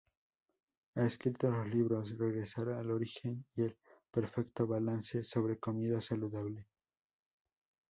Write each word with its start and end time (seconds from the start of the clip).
Ha 0.95 1.05
escrito 1.05 1.51
los 1.51 1.67
libros 1.67 2.17
"Regresar 2.17 2.69
al 2.69 2.89
origen" 2.89 3.45
y 3.53 3.65
"El 3.65 3.77
perfecto 4.09 4.65
balance", 4.65 5.23
sobre 5.23 5.59
comida 5.59 6.01
saludable. 6.01 6.65